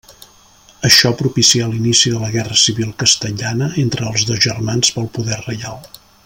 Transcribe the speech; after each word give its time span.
Això 0.87 1.11
propicià 1.19 1.67
l'inici 1.73 2.13
de 2.13 2.21
la 2.23 2.31
Guerra 2.37 2.57
Civil 2.63 2.95
castellana 3.05 3.69
entre 3.85 4.09
els 4.13 4.25
dos 4.31 4.43
germans 4.47 4.95
pel 4.97 5.11
poder 5.21 5.39
reial. 5.45 5.79